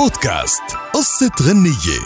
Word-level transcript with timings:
بودكاست. 0.00 0.62
قصة 0.94 1.30
غنية. 1.42 2.00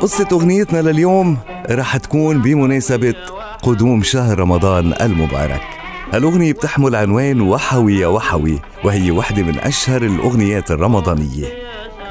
قصة 0.00 0.28
أغنيتنا 0.32 0.82
لليوم 0.82 1.38
رح 1.70 1.96
تكون 1.96 2.42
بمناسبة 2.42 3.14
قدوم 3.62 4.02
شهر 4.02 4.38
رمضان 4.38 4.94
المبارك. 5.00 5.62
الأغنية 6.14 6.52
بتحمل 6.52 6.96
عنوان 6.96 7.40
وحوي 7.40 7.98
يا 7.98 8.06
وحوي 8.06 8.60
وهي 8.84 9.10
واحدة 9.10 9.42
من 9.42 9.58
أشهر 9.58 10.02
الأغنيات 10.02 10.70
الرمضانية. 10.70 11.46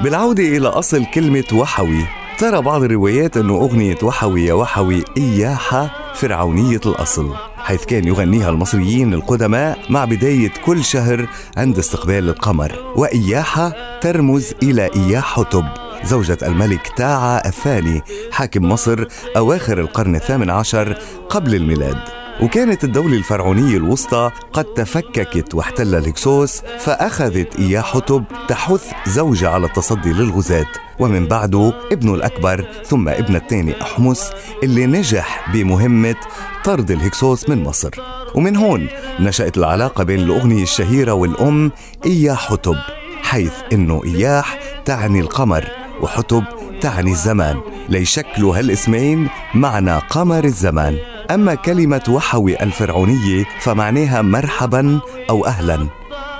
بالعودة 0.00 0.42
إلى 0.42 0.68
أصل 0.68 1.04
كلمة 1.14 1.44
وحوي 1.52 2.06
ترى 2.38 2.62
بعض 2.62 2.82
الروايات 2.82 3.36
أنه 3.36 3.54
أغنية 3.54 3.98
وحوي 4.02 4.44
يا 4.44 4.54
وحوي 4.54 5.04
إياحة 5.16 5.90
فرعونية 6.14 6.80
الأصل. 6.86 7.34
حيث 7.68 7.84
كان 7.84 8.08
يغنيها 8.08 8.50
المصريين 8.50 9.14
القدماء 9.14 9.78
مع 9.90 10.04
بداية 10.04 10.52
كل 10.64 10.84
شهر 10.84 11.28
عند 11.56 11.78
استقبال 11.78 12.28
القمر. 12.28 12.92
وإياحة 12.96 13.72
ترمز 14.00 14.54
إلى 14.62 14.90
إياح 14.96 15.34
حتب. 15.34 15.64
زوجة 16.04 16.38
الملك 16.42 16.92
تاعا 16.96 17.46
الثاني 17.46 18.02
حاكم 18.30 18.64
مصر 18.64 19.04
أواخر 19.36 19.80
القرن 19.80 20.16
الثامن 20.16 20.50
عشر 20.50 20.98
قبل 21.30 21.54
الميلاد. 21.54 22.17
وكانت 22.42 22.84
الدولة 22.84 23.16
الفرعونية 23.16 23.76
الوسطى 23.76 24.30
قد 24.52 24.64
تفككت 24.64 25.54
واحتل 25.54 25.94
الهكسوس 25.94 26.62
فأخذت 26.78 27.56
إياه 27.56 27.80
حتب 27.80 28.24
تحث 28.48 28.92
زوجة 29.06 29.50
على 29.50 29.66
التصدي 29.66 30.12
للغزاة. 30.12 30.66
ومن 30.98 31.26
بعده 31.26 31.72
ابنه 31.92 32.14
الأكبر 32.14 32.64
ثم 32.84 33.08
ابن 33.08 33.36
الثاني 33.36 33.82
أحمس 33.82 34.30
اللي 34.62 34.86
نجح 34.86 35.52
بمهمة 35.52 36.16
طرد 36.64 36.90
الهكسوس 36.90 37.48
من 37.48 37.62
مصر. 37.62 37.90
ومن 38.34 38.56
هون 38.56 38.86
نشأت 39.20 39.58
العلاقة 39.58 40.04
بين 40.04 40.20
الأغنية 40.20 40.62
الشهيرة 40.62 41.12
والأم 41.12 41.72
إياح 42.06 42.50
حتب 42.50 42.76
حيث 43.22 43.52
إنه 43.72 44.02
إياح 44.04 44.58
تعني 44.84 45.20
القمر 45.20 45.64
وحتب 46.02 46.44
تعني 46.80 47.10
الزمان. 47.10 47.60
ليشكلوا 47.88 48.58
هالاسمين 48.58 49.28
معنى 49.54 49.98
قمر 49.98 50.44
الزمان. 50.44 50.98
أما 51.30 51.54
كلمة 51.54 52.02
وحوي 52.08 52.62
الفرعونية 52.62 53.44
فمعناها 53.60 54.22
مرحبا 54.22 55.00
أو 55.30 55.46
أهلا. 55.46 55.86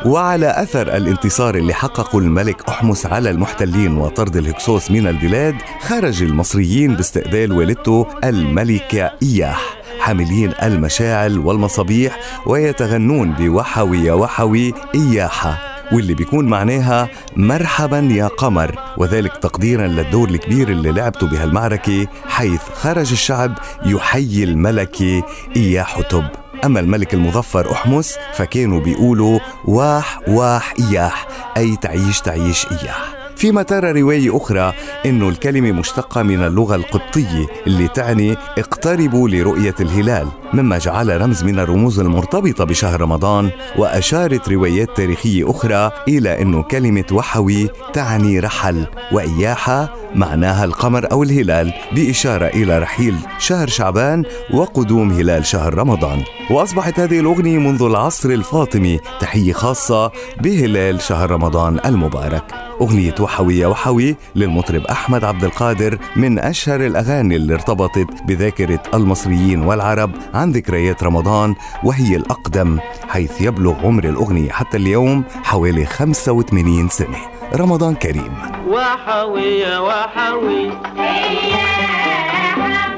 وعلى 0.07 0.63
أثر 0.63 0.97
الانتصار 0.97 1.55
اللي 1.55 1.75
حققه 1.75 2.19
الملك 2.19 2.69
أحمس 2.69 3.07
على 3.07 3.31
المحتلين 3.31 3.97
وطرد 3.97 4.37
الهكسوس 4.37 4.91
من 4.91 5.07
البلاد 5.07 5.55
خرج 5.81 6.23
المصريين 6.23 6.95
باستقبال 6.95 7.53
والدته 7.53 8.07
الملكة 8.25 9.11
إياح. 9.23 9.79
حاملين 10.01 10.53
المشاعل 10.63 11.39
والمصابيح 11.39 12.19
ويتغنون 12.47 13.33
بوحوي 13.33 13.99
يا 13.99 14.13
وحوي 14.13 14.75
إياحة. 14.95 15.68
واللي 15.93 16.15
بيكون 16.15 16.45
معناها 16.45 17.09
مرحبا 17.37 17.99
يا 18.13 18.27
قمر 18.27 18.75
وذلك 18.97 19.37
تقديرا 19.37 19.87
للدور 19.87 20.29
الكبير 20.29 20.69
اللي 20.69 20.93
لعبته 20.93 21.27
بهالمعركة 21.27 22.07
حيث 22.29 22.61
خرج 22.75 23.13
الشعب 23.13 23.59
يحيي 23.87 24.45
الملكة 24.45 25.23
إياه 25.57 25.83
حتب 25.83 26.25
أما 26.65 26.81
الملك 26.81 27.15
المظفر 27.15 27.73
أحمس 27.73 28.17
فكانوا 28.35 28.81
بيقولوا 28.81 29.41
واح 29.65 30.21
واح 30.29 30.75
إياح 30.81 31.27
أي 31.57 31.77
تعيش 31.77 32.21
تعيش 32.21 32.67
إياح. 32.67 33.18
فيما 33.39 33.63
ترى 33.63 34.01
رواية 34.01 34.37
أخرى 34.37 34.73
أنه 35.07 35.29
الكلمة 35.29 35.73
مشتقة 35.73 36.23
من 36.23 36.45
اللغة 36.45 36.75
القبطية 36.75 37.47
اللي 37.67 37.89
تعني 37.89 38.37
اقتربوا 38.59 39.29
لرؤية 39.29 39.75
الهلال 39.81 40.29
مما 40.55 40.79
جعل 40.79 41.21
رمز 41.21 41.45
من 41.45 41.59
الرموز 41.59 42.01
المرتبطة 42.01 42.65
بشهر 42.65 43.01
رمضان 43.01 43.51
وأشارت 43.77 44.49
روايات 44.49 44.97
تاريخية 44.97 45.51
أخرى 45.51 45.91
إلى 46.09 46.43
أنه 46.43 46.63
كلمة 46.63 47.05
وحوي 47.13 47.69
تعني 47.93 48.41
رحل 48.41 48.87
وإياحة 49.13 49.95
معناها 50.15 50.65
القمر 50.65 51.13
أو 51.13 51.23
الهلال 51.23 51.73
بإشارة 51.93 52.47
إلى 52.47 52.79
رحيل 52.79 53.17
شهر 53.39 53.69
شعبان 53.69 54.25
وقدوم 54.55 55.11
هلال 55.11 55.47
شهر 55.47 55.75
رمضان. 55.75 56.23
وأصبحت 56.51 57.01
هذه 57.01 57.21
الأغنية 57.21 57.59
منذ 57.59 57.83
العصر 57.83 58.31
الفاطمي 58.31 59.01
تحية 59.21 59.53
خاصة 59.53 60.13
بهلال 60.41 61.01
شهر 61.01 61.31
رمضان 61.31 61.81
المبارك. 61.87 62.68
أغنية 62.81 63.15
وحوي 63.21 63.59
يا 63.59 63.67
وحوي 63.67 64.17
للمطرب 64.35 64.85
أحمد 64.85 65.25
عبد 65.25 65.45
القادر 65.45 65.99
من 66.17 66.39
أشهر 66.39 66.87
الأغاني 66.87 67.37
اللي 67.37 67.55
ارتبطت 67.55 68.07
بذاكرة 68.27 68.83
المصريين 68.95 69.63
والعرب 69.63 70.11
عن 70.35 70.53
ذكريات 70.53 71.03
رمضان 71.03 71.55
وهي 71.85 72.17
الأقدم 72.17 72.79
حيث 73.09 73.41
يبلغ 73.41 73.87
عمر 73.87 74.05
الأغنية 74.05 74.51
حتى 74.51 74.77
اليوم 74.77 75.25
حوالي 75.45 75.87
85 75.87 76.89
سنة. 76.89 77.19
رمضان 77.55 77.95
كريم. 77.95 78.33
وحوي 78.69 79.43
يا 79.43 79.79
وحوي. 79.79 80.71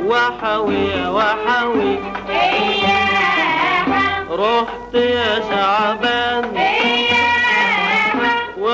وحوي 0.06 0.74
يا 0.74 1.08
وحوي. 1.08 1.98
رحت 4.30 4.94
يا 4.94 5.40
شعبان 5.50 6.59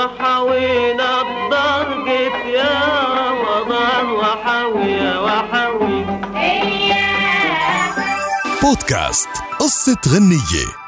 وحوينا 0.07 1.21
الضرقة 1.21 2.37
يا 2.47 2.75
رمضان 3.19 4.07
وحوي 4.11 4.93
يا 4.93 5.19
وحوي. 5.19 6.07
بودكاست 8.63 9.29
قصة 9.59 9.99
غنية. 10.09 10.86